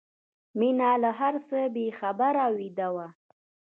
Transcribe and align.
مينه 0.59 0.89
له 1.03 1.11
هر 1.19 1.35
څه 1.47 1.59
بې 1.73 1.87
خبره 1.99 2.45
ویده 2.57 2.87
وه 2.95 3.07